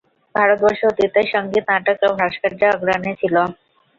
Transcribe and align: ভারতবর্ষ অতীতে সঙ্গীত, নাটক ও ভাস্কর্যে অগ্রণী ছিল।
ভারতবর্ষ 0.35 0.81
অতীতে 0.91 1.21
সঙ্গীত, 1.33 1.65
নাটক 1.71 1.99
ও 2.03 2.19
ভাস্কর্যে 2.19 2.67
অগ্রণী 2.73 3.11
ছিল। 3.21 3.35